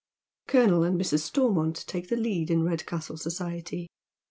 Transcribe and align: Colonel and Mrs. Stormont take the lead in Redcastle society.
Colonel 0.47 0.83
and 0.83 0.99
Mrs. 0.99 1.19
Stormont 1.19 1.83
take 1.85 2.09
the 2.09 2.15
lead 2.15 2.49
in 2.49 2.63
Redcastle 2.63 3.17
society. 3.17 3.85